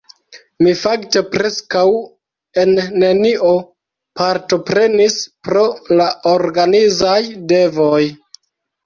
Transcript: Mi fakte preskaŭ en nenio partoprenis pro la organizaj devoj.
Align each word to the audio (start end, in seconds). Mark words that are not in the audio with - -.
Mi 0.67 0.71
fakte 0.83 1.21
preskaŭ 1.33 1.83
en 2.61 2.73
nenio 3.03 3.49
partoprenis 4.21 5.19
pro 5.49 5.67
la 6.01 6.09
organizaj 6.33 7.19
devoj. 7.53 8.01